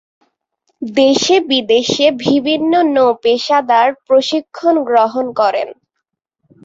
[0.81, 5.67] দেশে-বিদেশে বিভিন্ন নৌ-পেশাদার প্রশিক্ষণ গ্রহণ করেন।